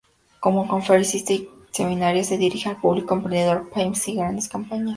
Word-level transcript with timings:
Como 0.39 0.67
conferencista 0.67 1.31
y 1.33 1.47
seminarista 1.69 2.29
se 2.33 2.39
dirige 2.39 2.69
al 2.69 2.77
público 2.81 3.13
emprendedor, 3.13 3.69
pymes 3.69 4.07
y 4.07 4.15
grandes 4.15 4.49
compañías. 4.49 4.89